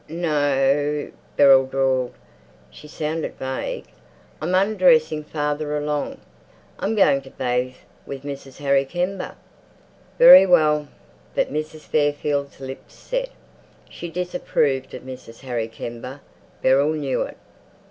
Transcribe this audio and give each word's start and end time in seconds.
"No 0.09 0.31
o," 0.33 1.11
Beryl 1.37 1.67
drawled. 1.67 2.13
She 2.71 2.87
sounded 2.87 3.37
vague. 3.37 3.85
"I'm 4.41 4.55
undressing 4.55 5.23
farther 5.25 5.77
along. 5.77 6.19
I'm 6.79 6.95
going 6.95 7.21
to 7.21 7.29
bathe 7.29 7.75
with 8.07 8.23
Mrs. 8.23 8.57
Harry 8.57 8.83
Kember." 8.83 9.35
"Very 10.17 10.47
well." 10.47 10.87
But 11.35 11.53
Mrs. 11.53 11.81
Fairfield's 11.81 12.59
lips 12.59 12.95
set. 12.95 13.29
She 13.91 14.09
disapproved 14.09 14.95
of 14.95 15.03
Mrs 15.03 15.41
Harry 15.41 15.67
Kember. 15.67 16.21
Beryl 16.63 16.93
knew 16.93 17.21
it. 17.21 17.37